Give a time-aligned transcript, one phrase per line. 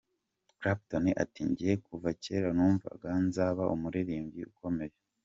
[0.57, 4.95] Clapton ati, “Njye kuva cyera numvaga nzaba umuririmbyi ukomeye.